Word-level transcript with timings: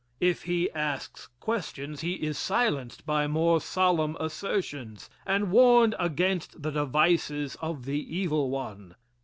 If 0.19 0.45
he 0.45 0.67
asks 0.71 1.29
questions, 1.39 2.01
he 2.01 2.13
is 2.13 2.35
silenced 2.35 3.05
by 3.05 3.27
more 3.27 3.61
solemn 3.61 4.17
assertions 4.19 5.11
and 5.27 5.51
warned 5.51 5.93
against 5.99 6.63
the 6.63 6.71
devices 6.71 7.55
of 7.61 7.85
the 7.85 7.99
evil 8.17 8.49
one. 8.49 8.95